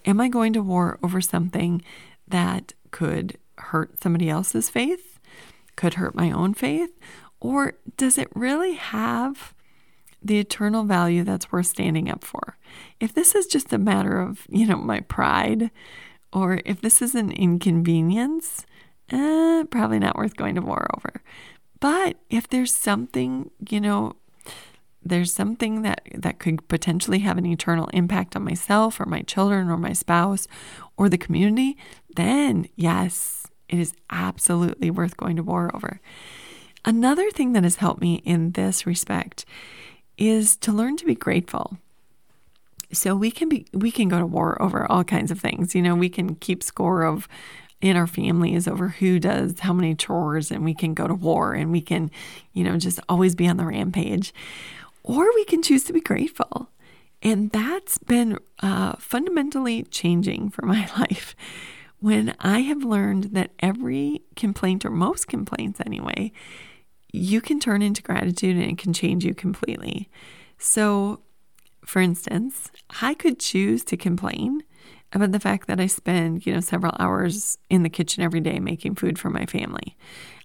Am 0.05 0.21
I 0.21 0.29
going 0.29 0.53
to 0.53 0.63
war 0.63 0.97
over 1.03 1.19
something 1.19 1.81
that 2.27 2.73
could 2.91 3.37
hurt 3.57 4.01
somebody 4.01 4.29
else's 4.29 4.69
faith? 4.69 5.06
Could 5.77 5.93
hurt 5.93 6.13
my 6.13 6.29
own 6.29 6.53
faith? 6.53 6.91
Or 7.39 7.73
does 7.95 8.17
it 8.17 8.27
really 8.35 8.73
have 8.73 9.53
the 10.21 10.39
eternal 10.39 10.83
value 10.83 11.23
that's 11.23 11.51
worth 11.51 11.67
standing 11.67 12.09
up 12.09 12.25
for? 12.25 12.57
If 12.99 13.13
this 13.13 13.33
is 13.33 13.47
just 13.47 13.71
a 13.71 13.77
matter 13.77 14.19
of, 14.19 14.45
you 14.49 14.65
know, 14.65 14.75
my 14.75 14.99
pride, 14.99 15.71
or 16.33 16.59
if 16.65 16.81
this 16.81 17.01
is 17.01 17.15
an 17.15 17.31
inconvenience, 17.31 18.65
eh, 19.11 19.63
probably 19.69 19.99
not 19.99 20.17
worth 20.17 20.35
going 20.35 20.55
to 20.55 20.61
war 20.61 20.87
over. 20.97 21.21
But 21.79 22.17
if 22.29 22.49
there's 22.49 22.73
something, 22.73 23.51
you 23.69 23.79
know, 23.79 24.13
there's 25.03 25.33
something 25.33 25.83
that, 25.83 26.01
that 26.13 26.39
could 26.39 26.67
potentially 26.67 27.19
have 27.19 27.37
an 27.37 27.45
eternal 27.45 27.87
impact 27.93 28.35
on 28.35 28.43
myself 28.43 28.99
or 28.99 29.05
my 29.05 29.21
children 29.21 29.69
or 29.69 29.77
my 29.77 29.93
spouse 29.93 30.47
or 30.97 31.07
the 31.07 31.17
community, 31.17 31.77
then 32.15 32.67
yes, 32.75 33.45
it 33.69 33.79
is 33.79 33.93
absolutely 34.09 34.89
worth 34.89 35.17
going 35.17 35.35
to 35.35 35.43
war 35.43 35.69
over. 35.75 35.99
Another 36.85 37.29
thing 37.31 37.53
that 37.53 37.63
has 37.63 37.77
helped 37.77 38.01
me 38.01 38.21
in 38.23 38.51
this 38.51 38.85
respect 38.85 39.45
is 40.17 40.55
to 40.57 40.71
learn 40.71 40.97
to 40.97 41.05
be 41.05 41.15
grateful. 41.15 41.77
So 42.93 43.15
we 43.15 43.31
can 43.31 43.49
be 43.49 43.65
we 43.73 43.91
can 43.91 44.07
go 44.07 44.19
to 44.19 44.25
war 44.25 44.61
over 44.61 44.89
all 44.89 45.03
kinds 45.03 45.29
of 45.29 45.39
things. 45.39 45.75
You 45.75 45.81
know, 45.81 45.95
we 45.95 46.09
can 46.09 46.35
keep 46.35 46.63
score 46.63 47.03
of 47.03 47.27
in 47.81 47.97
our 47.97 48.07
families 48.07 48.67
over 48.67 48.87
who 48.87 49.19
does 49.19 49.59
how 49.59 49.73
many 49.73 49.93
chores 49.93 50.49
and 50.49 50.63
we 50.63 50.73
can 50.73 50.93
go 50.93 51.07
to 51.07 51.13
war 51.13 51.53
and 51.53 51.71
we 51.71 51.81
can, 51.81 52.09
you 52.53 52.63
know, 52.63 52.77
just 52.77 52.99
always 53.09 53.35
be 53.35 53.47
on 53.47 53.57
the 53.57 53.65
rampage. 53.65 54.33
Or 55.03 55.33
we 55.35 55.45
can 55.45 55.61
choose 55.61 55.83
to 55.85 55.93
be 55.93 56.01
grateful. 56.01 56.69
And 57.21 57.51
that's 57.51 57.97
been 57.97 58.39
uh, 58.59 58.93
fundamentally 58.99 59.83
changing 59.83 60.49
for 60.49 60.65
my 60.65 60.89
life 60.97 61.35
when 61.99 62.35
I 62.39 62.59
have 62.59 62.83
learned 62.83 63.25
that 63.35 63.51
every 63.59 64.21
complaint, 64.35 64.85
or 64.85 64.91
most 64.91 65.27
complaints 65.27 65.79
anyway, 65.85 66.31
you 67.11 67.41
can 67.41 67.59
turn 67.59 67.81
into 67.81 68.03
gratitude 68.03 68.55
and 68.55 68.71
it 68.71 68.77
can 68.77 68.93
change 68.93 69.25
you 69.25 69.33
completely. 69.33 70.09
So, 70.57 71.21
for 71.85 72.01
instance, 72.01 72.69
I 73.01 73.13
could 73.13 73.39
choose 73.39 73.83
to 73.85 73.97
complain 73.97 74.63
about 75.13 75.31
the 75.31 75.39
fact 75.39 75.67
that 75.67 75.79
I 75.79 75.87
spend, 75.87 76.45
you 76.45 76.53
know, 76.53 76.59
several 76.59 76.93
hours 76.99 77.57
in 77.69 77.83
the 77.83 77.89
kitchen 77.89 78.23
every 78.23 78.41
day 78.41 78.59
making 78.59 78.95
food 78.95 79.17
for 79.17 79.29
my 79.29 79.45
family. 79.45 79.95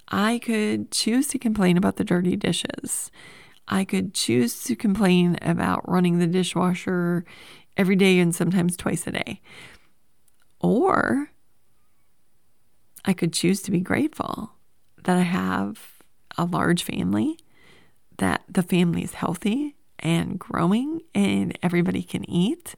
I 0.09 0.39
could 0.39 0.91
choose 0.93 1.27
to 1.29 1.39
complain 1.39 1.77
about 1.77 1.97
the 1.97 2.05
dirty 2.05 2.37
dishes. 2.37 3.11
I 3.67 3.85
could 3.85 4.15
choose 4.15 4.63
to 4.65 4.77
complain 4.77 5.39
about 5.43 5.89
running 5.89 6.19
the 6.19 6.27
dishwasher 6.27 7.25
every 7.77 7.97
day 7.97 8.19
and 8.19 8.35
sometimes 8.35 8.77
twice 8.77 9.07
a 9.07 9.13
day. 9.13 9.41
Or 10.61 11.32
I 13.05 13.13
could 13.13 13.33
choose 13.33 13.63
to 13.63 13.71
be 13.71 13.81
grateful 13.81 14.53
that 15.05 15.17
I 15.17 15.23
have 15.23 16.03
a 16.39 16.45
large 16.45 16.83
family, 16.83 17.39
that 18.19 18.43
the 18.49 18.63
family 18.63 19.03
is 19.03 19.15
healthy 19.15 19.77
and 19.99 20.39
growing 20.39 21.01
and 21.15 21.59
everybody 21.63 22.03
can 22.03 22.29
eat. 22.29 22.75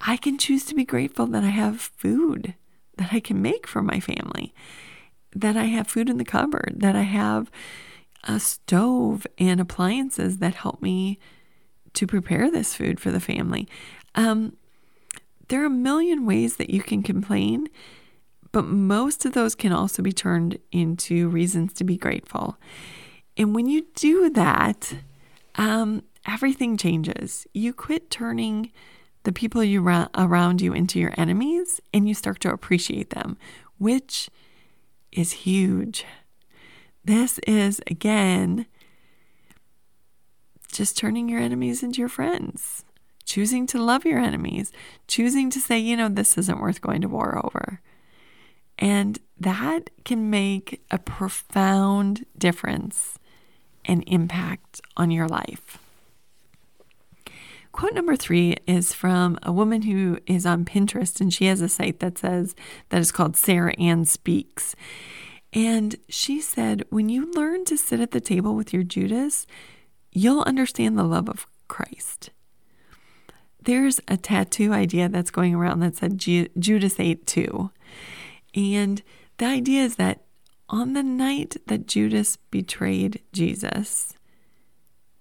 I 0.00 0.16
can 0.16 0.38
choose 0.38 0.64
to 0.66 0.74
be 0.74 0.84
grateful 0.84 1.26
that 1.28 1.44
I 1.44 1.48
have 1.48 1.80
food 1.80 2.54
that 2.96 3.12
I 3.12 3.20
can 3.20 3.42
make 3.42 3.66
for 3.66 3.82
my 3.82 4.00
family, 4.00 4.54
that 5.34 5.56
I 5.56 5.64
have 5.64 5.86
food 5.86 6.08
in 6.08 6.18
the 6.18 6.24
cupboard, 6.24 6.76
that 6.78 6.96
I 6.96 7.02
have 7.02 7.50
a 8.24 8.40
stove 8.40 9.26
and 9.38 9.60
appliances 9.60 10.38
that 10.38 10.54
help 10.54 10.82
me 10.82 11.18
to 11.94 12.06
prepare 12.06 12.50
this 12.50 12.74
food 12.74 12.98
for 12.98 13.10
the 13.10 13.20
family. 13.20 13.68
Um, 14.14 14.56
there 15.48 15.62
are 15.62 15.66
a 15.66 15.70
million 15.70 16.26
ways 16.26 16.56
that 16.56 16.70
you 16.70 16.82
can 16.82 17.02
complain 17.02 17.68
but 18.56 18.64
most 18.64 19.26
of 19.26 19.34
those 19.34 19.54
can 19.54 19.70
also 19.70 20.02
be 20.02 20.14
turned 20.14 20.56
into 20.72 21.28
reasons 21.28 21.74
to 21.74 21.84
be 21.84 21.98
grateful. 21.98 22.56
And 23.36 23.54
when 23.54 23.66
you 23.66 23.84
do 23.94 24.30
that, 24.30 24.94
um, 25.56 26.04
everything 26.26 26.78
changes. 26.78 27.46
You 27.52 27.74
quit 27.74 28.10
turning 28.10 28.72
the 29.24 29.32
people 29.32 29.62
you 29.62 29.82
ra- 29.82 30.08
around 30.14 30.62
you 30.62 30.72
into 30.72 30.98
your 30.98 31.12
enemies 31.18 31.82
and 31.92 32.08
you 32.08 32.14
start 32.14 32.40
to 32.40 32.50
appreciate 32.50 33.10
them, 33.10 33.36
which 33.76 34.30
is 35.12 35.32
huge. 35.32 36.06
This 37.04 37.38
is, 37.40 37.82
again, 37.86 38.64
just 40.72 40.96
turning 40.96 41.28
your 41.28 41.40
enemies 41.40 41.82
into 41.82 41.98
your 41.98 42.08
friends, 42.08 42.86
choosing 43.26 43.66
to 43.66 43.82
love 43.82 44.06
your 44.06 44.18
enemies, 44.18 44.72
choosing 45.06 45.50
to 45.50 45.60
say, 45.60 45.78
you 45.78 45.94
know, 45.94 46.08
this 46.08 46.38
isn't 46.38 46.58
worth 46.58 46.80
going 46.80 47.02
to 47.02 47.08
war 47.08 47.38
over. 47.44 47.82
And 48.78 49.18
that 49.38 49.90
can 50.04 50.30
make 50.30 50.84
a 50.90 50.98
profound 50.98 52.26
difference 52.36 53.18
and 53.84 54.04
impact 54.06 54.80
on 54.96 55.10
your 55.10 55.28
life. 55.28 55.78
Quote 57.72 57.92
number 57.92 58.16
three 58.16 58.56
is 58.66 58.94
from 58.94 59.38
a 59.42 59.52
woman 59.52 59.82
who 59.82 60.18
is 60.26 60.46
on 60.46 60.64
Pinterest, 60.64 61.20
and 61.20 61.32
she 61.32 61.44
has 61.44 61.60
a 61.60 61.68
site 61.68 62.00
that 62.00 62.16
says 62.16 62.54
that 62.88 63.00
is 63.00 63.12
called 63.12 63.36
Sarah 63.36 63.74
Ann 63.78 64.06
Speaks. 64.06 64.74
And 65.52 65.96
she 66.08 66.40
said, 66.40 66.84
When 66.88 67.10
you 67.10 67.30
learn 67.32 67.66
to 67.66 67.76
sit 67.76 68.00
at 68.00 68.12
the 68.12 68.20
table 68.20 68.54
with 68.54 68.72
your 68.72 68.82
Judas, 68.82 69.46
you'll 70.10 70.40
understand 70.42 70.96
the 70.96 71.04
love 71.04 71.28
of 71.28 71.46
Christ. 71.68 72.30
There's 73.62 74.00
a 74.08 74.16
tattoo 74.16 74.72
idea 74.72 75.10
that's 75.10 75.30
going 75.30 75.54
around 75.54 75.80
that 75.80 75.96
said 75.96 76.18
Judas 76.18 76.98
ate 76.98 77.26
too. 77.26 77.70
And 78.56 79.02
the 79.36 79.44
idea 79.44 79.82
is 79.82 79.96
that 79.96 80.22
on 80.68 80.94
the 80.94 81.02
night 81.02 81.56
that 81.66 81.86
Judas 81.86 82.36
betrayed 82.50 83.22
Jesus, 83.32 84.14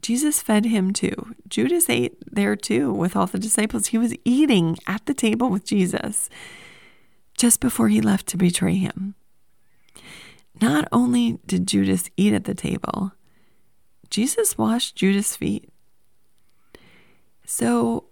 Jesus 0.01 0.41
fed 0.41 0.65
him 0.65 0.93
too. 0.93 1.35
Judas 1.47 1.89
ate 1.89 2.17
there 2.31 2.55
too 2.55 2.93
with 2.93 3.15
all 3.15 3.27
the 3.27 3.37
disciples. 3.37 3.87
He 3.87 3.97
was 3.97 4.15
eating 4.23 4.77
at 4.87 5.05
the 5.05 5.13
table 5.13 5.49
with 5.49 5.65
Jesus 5.65 6.29
just 7.37 7.59
before 7.59 7.89
he 7.89 8.01
left 8.01 8.27
to 8.27 8.37
betray 8.37 8.75
him. 8.75 9.15
Not 10.61 10.87
only 10.91 11.39
did 11.45 11.67
Judas 11.67 12.09
eat 12.15 12.33
at 12.33 12.45
the 12.45 12.55
table, 12.55 13.11
Jesus 14.09 14.57
washed 14.57 14.95
Judas' 14.95 15.35
feet. 15.35 15.69
So 17.45 18.05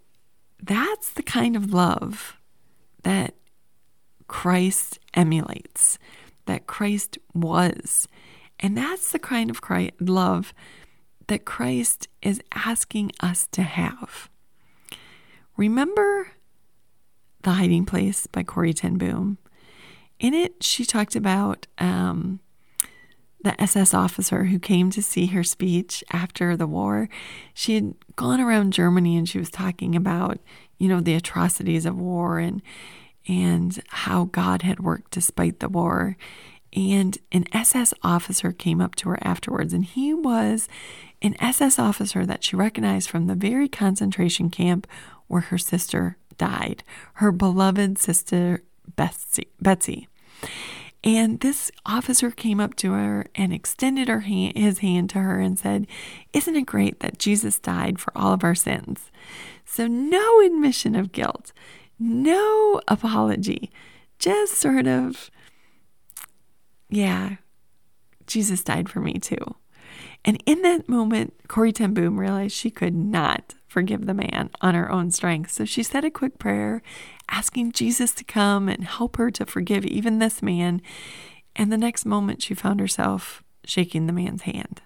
that's 0.61 1.11
the 1.13 1.23
kind 1.23 1.55
of 1.55 1.73
love 1.73 2.37
that 3.03 3.35
Christ 4.27 4.99
emulates, 5.13 5.97
that 6.45 6.67
Christ 6.67 7.17
was. 7.33 8.07
And 8.59 8.77
that's 8.77 9.11
the 9.11 9.19
kind 9.19 9.49
of 9.49 9.61
Christ, 9.61 9.93
love 9.99 10.53
that 11.27 11.45
Christ 11.45 12.07
is 12.21 12.41
asking 12.53 13.11
us 13.19 13.47
to 13.51 13.61
have. 13.61 14.29
Remember 15.55 16.31
The 17.43 17.51
Hiding 17.51 17.85
Place 17.85 18.27
by 18.27 18.43
Corrie 18.43 18.73
Ten 18.73 18.97
Boom? 18.97 19.37
In 20.19 20.33
it, 20.33 20.63
she 20.63 20.85
talked 20.85 21.15
about 21.15 21.67
um, 21.77 22.39
the 23.43 23.59
SS 23.61 23.93
officer 23.93 24.45
who 24.45 24.57
came 24.57 24.89
to 24.91 25.03
see 25.03 25.27
her 25.27 25.43
speech 25.43 26.03
after 26.11 26.55
the 26.55 26.67
war. 26.67 27.09
She 27.53 27.75
had 27.75 27.93
gone 28.15 28.39
around 28.39 28.73
Germany 28.73 29.17
and 29.17 29.27
she 29.27 29.37
was 29.37 29.49
talking 29.49 29.95
about, 29.95 30.39
you 30.77 30.87
know, 30.87 31.01
the 31.01 31.13
atrocities 31.13 31.85
of 31.85 31.99
war 31.99 32.39
and 32.39 32.61
and 33.27 33.81
how 33.87 34.25
God 34.25 34.61
had 34.61 34.79
worked 34.79 35.11
despite 35.11 35.59
the 35.59 35.69
war. 35.69 36.17
And 36.75 37.17
an 37.31 37.45
SS 37.53 37.93
officer 38.01 38.51
came 38.51 38.81
up 38.81 38.95
to 38.95 39.09
her 39.09 39.19
afterwards, 39.21 39.73
and 39.73 39.85
he 39.85 40.13
was 40.13 40.67
an 41.21 41.35
SS 41.39 41.79
officer 41.79 42.25
that 42.25 42.43
she 42.43 42.55
recognized 42.55 43.09
from 43.09 43.27
the 43.27 43.35
very 43.35 43.69
concentration 43.69 44.49
camp 44.49 44.87
where 45.27 45.41
her 45.41 45.57
sister 45.57 46.17
died, 46.37 46.83
her 47.15 47.31
beloved 47.31 47.97
sister 47.97 48.63
Betsie. 48.95 49.47
Betsie. 49.61 50.07
And 51.03 51.41
this 51.41 51.69
officer 51.85 52.31
came 52.31 52.59
up 52.59 52.75
to 52.75 52.93
her 52.93 53.25
and 53.35 53.53
extended 53.53 54.07
her 54.07 54.21
hand, 54.21 54.57
his 54.57 54.79
hand 54.79 55.09
to 55.11 55.19
her 55.19 55.39
and 55.39 55.59
said, 55.59 55.85
Isn't 56.31 56.55
it 56.55 56.65
great 56.65 57.01
that 57.01 57.19
Jesus 57.19 57.59
died 57.59 57.99
for 57.99 58.17
all 58.17 58.33
of 58.33 58.43
our 58.43 58.55
sins? 58.55 59.11
So, 59.65 59.87
no 59.87 60.41
admission 60.41 60.95
of 60.95 61.11
guilt, 61.11 61.51
no 61.99 62.81
apology, 62.87 63.71
just 64.19 64.55
sort 64.55 64.87
of, 64.87 65.29
yeah, 66.89 67.37
Jesus 68.27 68.63
died 68.63 68.89
for 68.89 68.99
me 68.99 69.13
too. 69.13 69.55
And 70.25 70.41
in 70.45 70.61
that 70.61 70.87
moment, 70.87 71.33
Corrie 71.47 71.73
ten 71.73 71.93
Boom 71.93 72.19
realized 72.19 72.55
she 72.55 72.69
could 72.69 72.95
not 72.95 73.55
forgive 73.67 74.05
the 74.05 74.13
man 74.13 74.49
on 74.61 74.75
her 74.75 74.91
own 74.91 75.11
strength. 75.11 75.51
So 75.51 75.65
she 75.65 75.83
said 75.83 76.05
a 76.05 76.11
quick 76.11 76.39
prayer, 76.39 76.81
asking 77.29 77.73
Jesus 77.73 78.13
to 78.13 78.23
come 78.23 78.69
and 78.69 78.85
help 78.85 79.17
her 79.17 79.29
to 79.31 79.45
forgive 79.45 79.85
even 79.85 80.19
this 80.19 80.41
man. 80.41 80.81
And 81.55 81.71
the 81.71 81.77
next 81.77 82.05
moment, 82.05 82.41
she 82.41 82.53
found 82.53 82.79
herself 82.79 83.43
shaking 83.65 84.07
the 84.07 84.13
man's 84.13 84.43
hand. 84.43 84.81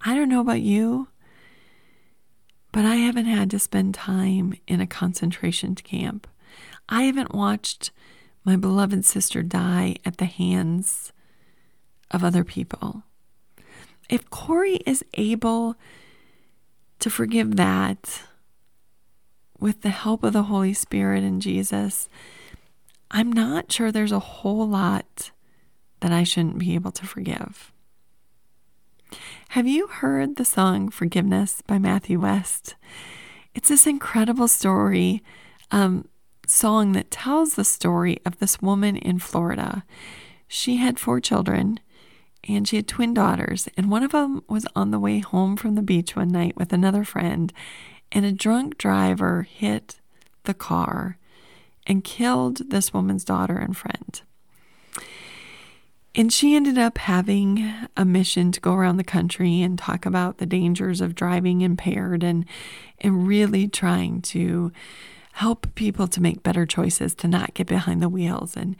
I 0.00 0.14
don't 0.14 0.28
know 0.28 0.40
about 0.40 0.60
you, 0.60 1.08
but 2.78 2.86
I 2.86 2.94
haven't 2.94 3.26
had 3.26 3.50
to 3.50 3.58
spend 3.58 3.92
time 3.96 4.54
in 4.68 4.80
a 4.80 4.86
concentration 4.86 5.74
camp. 5.74 6.28
I 6.88 7.02
haven't 7.02 7.34
watched 7.34 7.90
my 8.44 8.54
beloved 8.54 9.04
sister 9.04 9.42
die 9.42 9.96
at 10.04 10.18
the 10.18 10.26
hands 10.26 11.12
of 12.12 12.22
other 12.22 12.44
people 12.44 13.02
if 14.08 14.30
Corrie 14.30 14.80
is 14.86 15.04
able 15.14 15.74
to 16.98 17.10
forgive 17.10 17.56
that 17.56 18.22
with 19.58 19.82
the 19.82 19.90
help 19.90 20.22
of 20.22 20.32
the 20.32 20.44
Holy 20.44 20.72
Spirit 20.72 21.24
and 21.24 21.42
Jesus, 21.42 22.08
I'm 23.10 23.32
not 23.32 23.72
sure 23.72 23.90
there's 23.90 24.12
a 24.12 24.18
whole 24.18 24.68
lot 24.68 25.30
that 25.98 26.12
I 26.12 26.22
shouldn't 26.22 26.58
be 26.58 26.76
able 26.76 26.92
to 26.92 27.06
forgive. 27.06 27.72
Have 29.50 29.66
you 29.66 29.86
heard 29.86 30.36
the 30.36 30.44
song 30.44 30.88
Forgiveness 30.88 31.62
by 31.66 31.78
Matthew 31.78 32.20
West? 32.20 32.74
It's 33.54 33.68
this 33.68 33.86
incredible 33.86 34.48
story, 34.48 35.22
um, 35.70 36.06
song 36.46 36.92
that 36.92 37.10
tells 37.10 37.54
the 37.54 37.64
story 37.64 38.18
of 38.24 38.38
this 38.38 38.60
woman 38.60 38.96
in 38.96 39.18
Florida. 39.18 39.84
She 40.46 40.76
had 40.76 40.98
four 40.98 41.20
children 41.20 41.80
and 42.48 42.66
she 42.66 42.76
had 42.76 42.88
twin 42.88 43.12
daughters, 43.12 43.68
and 43.76 43.90
one 43.90 44.02
of 44.02 44.12
them 44.12 44.42
was 44.48 44.66
on 44.74 44.90
the 44.90 44.98
way 44.98 45.18
home 45.18 45.56
from 45.56 45.74
the 45.74 45.82
beach 45.82 46.16
one 46.16 46.28
night 46.28 46.56
with 46.56 46.72
another 46.72 47.04
friend, 47.04 47.52
and 48.12 48.24
a 48.24 48.32
drunk 48.32 48.78
driver 48.78 49.42
hit 49.42 50.00
the 50.44 50.54
car 50.54 51.18
and 51.86 52.04
killed 52.04 52.70
this 52.70 52.94
woman's 52.94 53.24
daughter 53.24 53.56
and 53.56 53.76
friend. 53.76 54.22
And 56.18 56.32
she 56.32 56.56
ended 56.56 56.76
up 56.78 56.98
having 56.98 57.72
a 57.96 58.04
mission 58.04 58.50
to 58.50 58.60
go 58.60 58.74
around 58.74 58.96
the 58.96 59.04
country 59.04 59.62
and 59.62 59.78
talk 59.78 60.04
about 60.04 60.38
the 60.38 60.46
dangers 60.46 61.00
of 61.00 61.14
driving 61.14 61.60
impaired 61.60 62.24
and 62.24 62.44
and 63.00 63.28
really 63.28 63.68
trying 63.68 64.20
to 64.22 64.72
help 65.34 65.72
people 65.76 66.08
to 66.08 66.20
make 66.20 66.42
better 66.42 66.66
choices 66.66 67.14
to 67.14 67.28
not 67.28 67.54
get 67.54 67.68
behind 67.68 68.02
the 68.02 68.08
wheels 68.08 68.56
and 68.56 68.74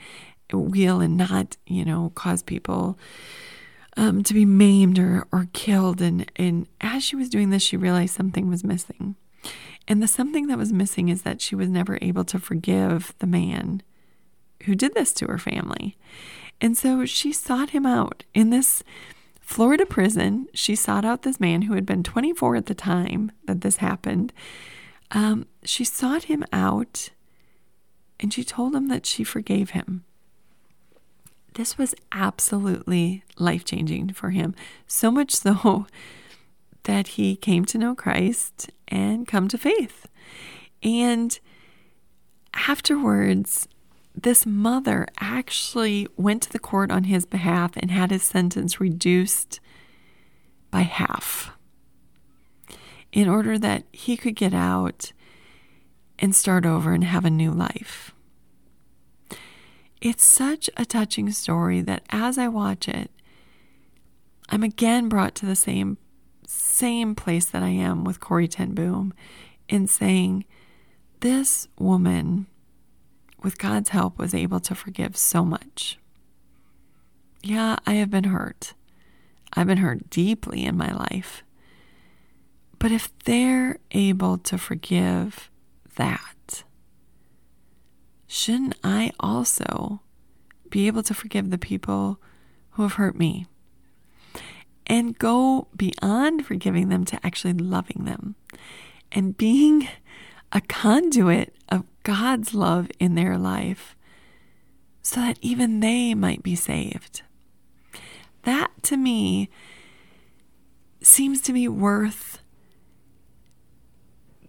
wheel 0.53 1.01
and 1.01 1.17
not, 1.17 1.57
you 1.69 1.85
know, 1.85 2.11
cause 2.17 2.43
people 2.43 2.99
um, 3.97 4.25
to 4.25 4.35
be 4.35 4.45
maimed 4.45 4.99
or, 4.99 5.25
or 5.31 5.47
killed. 5.53 6.03
And, 6.03 6.29
and 6.35 6.67
as 6.81 7.05
she 7.05 7.15
was 7.15 7.29
doing 7.29 7.51
this, 7.51 7.63
she 7.63 7.77
realized 7.77 8.17
something 8.17 8.49
was 8.49 8.65
missing. 8.65 9.15
And 9.87 10.03
the 10.03 10.09
something 10.09 10.49
that 10.49 10.59
was 10.59 10.73
missing 10.73 11.09
is 11.09 11.23
that 11.23 11.41
she 11.41 11.55
was 11.55 11.69
never 11.69 12.01
able 12.03 12.25
to 12.25 12.41
forgive 12.41 13.15
the 13.21 13.29
man 13.29 13.85
who 14.65 14.75
did 14.75 14.95
this 14.95 15.13
to 15.15 15.27
her 15.27 15.39
family. 15.39 15.97
And 16.61 16.77
so 16.77 17.05
she 17.05 17.33
sought 17.33 17.71
him 17.71 17.87
out 17.87 18.25
in 18.35 18.51
this 18.51 18.83
Florida 19.41 19.87
prison. 19.87 20.49
She 20.53 20.75
sought 20.75 21.05
out 21.05 21.23
this 21.23 21.41
man 21.41 21.63
who 21.63 21.75
had 21.75 21.87
been 21.87 22.03
24 22.03 22.57
at 22.57 22.67
the 22.67 22.75
time 22.75 23.33
that 23.47 23.61
this 23.61 23.77
happened. 23.77 24.33
Um, 25.11 25.47
she 25.65 25.85
sought 25.85 26.25
him 26.25 26.45
out 26.53 27.11
and 28.21 28.33
she 28.33 28.45
told 28.45 28.75
him 28.75 28.89
that 28.89 29.07
she 29.07 29.25
forgave 29.25 29.71
him. 29.71 30.05
This 31.55 31.79
was 31.79 31.95
absolutely 32.13 33.25
life 33.39 33.65
changing 33.65 34.13
for 34.13 34.31
him. 34.31 34.55
So 34.87 35.11
much 35.11 35.35
so 35.35 35.87
that 36.85 37.09
he 37.09 37.37
came 37.37 37.65
to 37.67 37.79
know 37.79 37.95
Christ 37.95 38.71
and 38.87 39.27
come 39.27 39.49
to 39.49 39.59
faith. 39.59 40.07
And 40.83 41.39
afterwards, 42.55 43.69
this 44.23 44.47
mother 44.47 45.07
actually 45.21 46.09
went 46.17 46.43
to 46.43 46.53
the 46.53 46.59
court 46.59 46.91
on 46.91 47.05
his 47.05 47.27
behalf 47.27 47.77
and 47.77 47.91
had 47.91 48.11
his 48.11 48.23
sentence 48.23 48.81
reduced 48.81 49.61
by 50.71 50.83
half 50.83 51.53
in 53.13 53.29
order 53.29 53.59
that 53.59 53.85
he 53.93 54.17
could 54.17 54.35
get 54.35 54.53
out 54.53 55.13
and 56.19 56.35
start 56.35 56.67
over 56.67 56.93
and 56.93 57.05
have 57.05 57.25
a 57.25 57.31
new 57.31 57.51
life. 57.51 58.15
It's 60.01 60.25
such 60.25 60.69
a 60.77 60.85
touching 60.85 61.31
story 61.33 61.81
that 61.83 62.05
as 62.11 62.39
I 62.39 62.49
watch 62.49 62.89
it, 62.89 63.11
I'm 64.49 64.63
again 64.63 65.09
brought 65.09 65.35
to 65.37 65.47
the 65.47 65.57
same 65.57 65.99
same 66.47 67.15
place 67.15 67.45
that 67.47 67.63
I 67.63 67.69
am 67.69 68.05
with 68.05 68.21
Corrie 68.21 68.49
ten 68.49 68.73
Boom 68.73 69.13
in 69.69 69.87
saying, 69.87 70.47
this 71.21 71.69
woman, 71.79 72.47
with 73.43 73.59
God's 73.59 73.91
help, 73.91 74.19
was 74.19 74.35
able 74.35 74.61
to 74.61 74.75
forgive 74.75 75.17
so 75.17 75.45
much. 75.45 75.99
Yeah, 77.43 77.77
I 77.87 77.95
have 77.95 78.11
been 78.11 78.25
hurt. 78.25 78.75
I've 79.55 79.67
been 79.67 79.79
hurt 79.79 80.11
deeply 80.11 80.65
in 80.65 80.77
my 80.77 80.93
life. 80.93 81.43
But 82.79 82.93
if 82.93 83.11
they're 83.25 83.79
able 83.93 84.39
to 84.39 84.59
forgive 84.59 85.51
that, 85.97 86.65
shouldn't 88.27 88.77
I 88.85 89.13
also 89.19 90.01
be 90.71 90.87
able 90.87 91.03
to 91.05 91.15
forgive 91.15 91.51
the 91.51 91.59
people 91.59 92.21
who 92.71 92.83
have 92.83 92.95
hurt 92.95 93.17
me? 93.17 93.47
And 94.87 95.19
go 95.19 95.69
beyond 95.77 96.47
forgiving 96.47 96.89
them 96.89 97.05
to 97.07 97.27
actually 97.27 97.53
loving 97.53 98.05
them 98.05 98.37
and 99.13 99.37
being 99.37 99.89
a 100.53 100.61
conduit 100.63 101.55
of 101.69 101.85
God's 102.09 102.55
love 102.55 102.91
in 102.99 103.17
their 103.17 103.37
life 103.37 103.95
so 105.03 105.21
that 105.21 105.39
even 105.43 105.81
they 105.81 106.15
might 106.15 106.43
be 106.43 106.55
saved. 106.55 107.21
That 108.45 108.71
to 108.85 108.97
me 108.97 109.51
seems 111.03 111.43
to 111.43 111.53
be 111.53 111.69
worth 111.69 112.39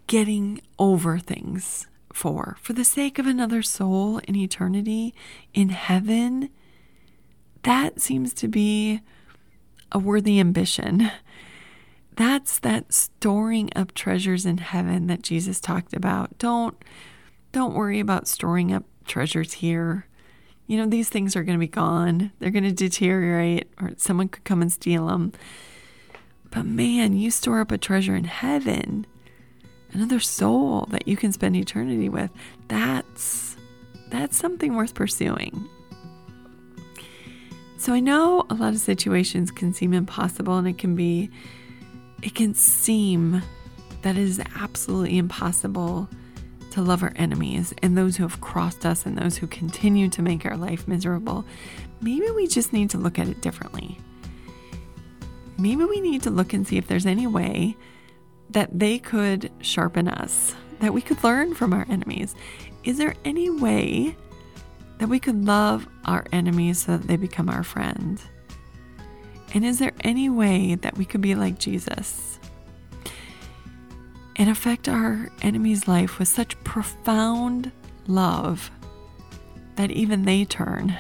getting 0.08 0.62
over 0.80 1.20
things 1.20 1.88
for, 2.14 2.56
for 2.62 2.72
the 2.72 2.86
sake 2.86 3.20
of 3.20 3.28
another 3.28 3.62
soul 3.62 4.20
in 4.20 4.38
eternity 4.38 5.14
in 5.54 5.68
heaven, 5.68 6.52
that 7.64 8.00
seems 8.00 8.34
to 8.36 8.48
be 8.48 9.02
a 9.92 10.00
worthy 10.00 10.40
ambition. 10.40 11.12
That's 12.16 12.58
that 12.60 12.94
storing 12.94 13.70
up 13.76 13.94
treasures 13.94 14.46
in 14.46 14.60
heaven 14.60 15.08
that 15.08 15.24
Jesus 15.24 15.60
talked 15.60 15.94
about. 15.94 16.38
Don't 16.38 16.82
don't 17.52 17.74
worry 17.74 18.00
about 18.00 18.28
storing 18.28 18.74
up 18.74 18.84
treasures 19.06 19.54
here. 19.54 20.06
You 20.68 20.78
know, 20.78 20.86
these 20.86 21.10
things 21.10 21.36
are 21.36 21.44
going 21.44 21.58
to 21.58 21.60
be 21.60 21.68
gone. 21.68 22.32
They're 22.40 22.52
going 22.52 22.64
to 22.64 22.72
deteriorate 22.72 23.70
or 23.82 23.92
someone 23.98 24.30
could 24.30 24.44
come 24.44 24.62
and 24.62 24.72
steal 24.72 25.08
them. 25.08 25.34
But 26.52 26.66
man, 26.66 27.14
you 27.14 27.32
store 27.32 27.60
up 27.60 27.72
a 27.72 27.78
treasure 27.78 28.16
in 28.16 28.26
heaven 28.26 29.06
another 29.94 30.20
soul 30.20 30.88
that 30.92 31.08
you 31.08 31.18
can 31.18 31.32
spend 31.32 31.56
eternity 31.56 32.10
with, 32.10 32.32
that's 32.68 33.56
that's 34.10 34.38
something 34.38 34.76
worth 34.76 34.94
pursuing. 34.96 35.68
So 37.78 37.94
I 37.94 38.00
know 38.00 38.46
a 38.50 38.56
lot 38.56 38.74
of 38.74 38.80
situations 38.80 39.52
can 39.52 39.74
seem 39.74 39.94
impossible 39.94 40.58
and 40.58 40.68
it 40.68 40.78
can 40.78 40.96
be 40.96 41.30
it 42.22 42.36
can 42.36 42.54
seem 42.54 43.42
that 44.02 44.18
it 44.18 44.24
is 44.24 44.42
absolutely 44.56 45.18
impossible 45.18 46.10
to 46.80 46.86
love 46.86 47.04
our 47.04 47.12
enemies 47.18 47.74
and 47.84 47.98
those 47.98 48.16
who 48.16 48.24
have 48.24 48.40
crossed 48.40 48.86
us 48.86 49.06
and 49.06 49.18
those 49.18 49.38
who 49.38 49.48
continue 49.48 50.08
to 50.08 50.22
make 50.22 50.46
our 50.46 50.56
life 50.56 50.88
miserable. 50.88 51.44
Maybe 52.00 52.30
we 52.32 52.48
just 52.48 52.72
need 52.72 52.90
to 52.92 52.98
look 52.98 53.20
at 53.20 53.28
it 53.28 53.42
differently. 53.42 54.00
Maybe 55.58 55.84
we 55.84 56.00
need 56.00 56.24
to 56.24 56.30
look 56.30 56.54
and 56.54 56.66
see 56.66 56.78
if 56.78 56.88
there's 56.88 57.06
any 57.06 57.28
way 57.28 57.76
that 58.52 58.80
they 58.80 58.98
could 58.98 59.52
sharpen 59.60 60.08
us, 60.08 60.56
that 60.80 60.94
we 60.94 61.02
could 61.02 61.22
learn 61.22 61.54
from 61.54 61.74
our 61.74 61.86
enemies. 61.90 62.34
Is 62.86 62.98
there 62.98 63.16
any 63.26 63.50
way 63.50 64.16
that 65.00 65.10
we 65.10 65.20
could 65.20 65.44
love 65.46 65.86
our 66.06 66.26
enemies 66.32 66.84
so 66.84 66.98
that 66.98 67.08
they 67.08 67.18
become 67.18 67.50
our 67.50 67.64
friend? 67.64 68.22
And 69.54 69.66
is 69.66 69.80
there 69.80 69.94
any 70.02 70.30
way 70.30 70.76
that 70.76 70.98
we 70.98 71.04
could 71.04 71.22
be 71.22 71.36
like 71.36 71.60
Jesus 71.60 72.39
and 74.40 74.50
affect 74.50 74.90
our 74.90 75.30
enemy's 75.42 75.88
life 75.88 76.18
with 76.18 76.28
such 76.28 76.62
profound 76.64 77.72
love 78.08 78.72
that 79.76 79.92
even 79.92 80.24
they 80.24 80.46
turn 80.46 80.98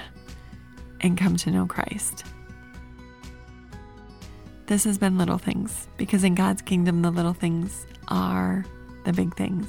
and 1.01 1.17
come 1.17 1.37
to 1.37 1.49
know 1.49 1.65
Christ? 1.65 2.25
This 4.67 4.83
has 4.83 4.99
been 4.99 5.17
Little 5.17 5.39
Things 5.39 5.87
because 5.97 6.23
in 6.23 6.35
God's 6.35 6.61
kingdom, 6.61 7.01
the 7.01 7.09
little 7.09 7.33
things 7.33 7.87
are 8.09 8.65
the 9.05 9.13
big 9.13 9.35
things. 9.35 9.67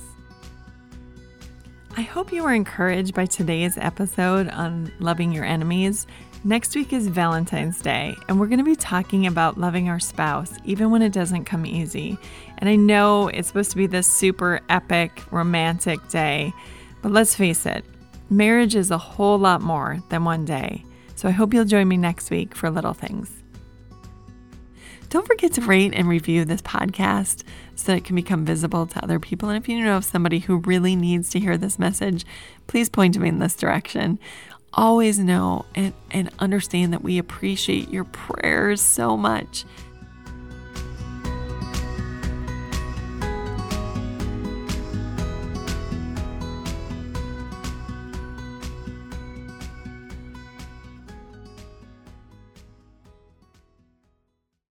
I 1.96 2.02
hope 2.02 2.32
you 2.32 2.42
were 2.42 2.52
encouraged 2.52 3.14
by 3.14 3.26
today's 3.26 3.78
episode 3.78 4.48
on 4.48 4.92
loving 4.98 5.32
your 5.32 5.44
enemies. 5.44 6.06
Next 6.42 6.74
week 6.74 6.94
is 6.94 7.06
Valentine's 7.06 7.82
Day, 7.82 8.16
and 8.26 8.40
we're 8.40 8.46
going 8.46 8.60
to 8.60 8.64
be 8.64 8.74
talking 8.74 9.26
about 9.26 9.58
loving 9.58 9.90
our 9.90 10.00
spouse, 10.00 10.54
even 10.64 10.90
when 10.90 11.02
it 11.02 11.12
doesn't 11.12 11.44
come 11.44 11.66
easy. 11.66 12.16
And 12.56 12.70
I 12.70 12.76
know 12.76 13.28
it's 13.28 13.48
supposed 13.48 13.70
to 13.72 13.76
be 13.76 13.86
this 13.86 14.06
super 14.06 14.62
epic, 14.70 15.22
romantic 15.30 16.08
day, 16.08 16.54
but 17.02 17.12
let's 17.12 17.34
face 17.34 17.66
it, 17.66 17.84
marriage 18.30 18.74
is 18.74 18.90
a 18.90 18.96
whole 18.96 19.38
lot 19.38 19.60
more 19.60 20.02
than 20.08 20.24
one 20.24 20.46
day. 20.46 20.82
So 21.14 21.28
I 21.28 21.32
hope 21.32 21.52
you'll 21.52 21.66
join 21.66 21.88
me 21.88 21.98
next 21.98 22.30
week 22.30 22.54
for 22.54 22.70
Little 22.70 22.94
Things. 22.94 23.30
Don't 25.10 25.26
forget 25.26 25.52
to 25.54 25.60
rate 25.60 25.92
and 25.92 26.08
review 26.08 26.44
this 26.44 26.62
podcast 26.62 27.42
so 27.74 27.92
that 27.92 27.98
it 27.98 28.04
can 28.04 28.14
become 28.14 28.46
visible 28.46 28.86
to 28.86 29.02
other 29.02 29.18
people. 29.18 29.48
And 29.48 29.62
if 29.62 29.68
you 29.68 29.82
know 29.82 29.96
of 29.96 30.04
somebody 30.04 30.38
who 30.38 30.58
really 30.58 30.94
needs 30.94 31.30
to 31.30 31.40
hear 31.40 31.58
this 31.58 31.80
message, 31.80 32.24
please 32.68 32.88
point 32.88 33.14
to 33.14 33.20
me 33.20 33.28
in 33.28 33.40
this 33.40 33.56
direction. 33.56 34.20
Always 34.72 35.18
know 35.18 35.66
and, 35.74 35.92
and 36.10 36.30
understand 36.38 36.92
that 36.92 37.02
we 37.02 37.18
appreciate 37.18 37.90
your 37.90 38.04
prayers 38.04 38.80
so 38.80 39.16
much 39.16 39.64